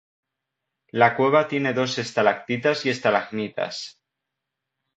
La 0.93 1.15
cueva 1.15 1.47
tiene 1.47 1.73
dos 1.75 1.99
estalactitas 1.99 2.87
y 2.87 2.89
estalagmitas. 2.89 3.99